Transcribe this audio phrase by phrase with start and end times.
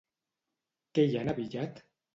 [0.99, 1.89] Què hi han abillat?